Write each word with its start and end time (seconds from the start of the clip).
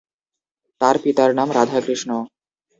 তার 0.81 0.95
পিতার 1.03 1.29
নাম 1.35 1.49
রাধাকৃষ্ণ। 1.57 2.09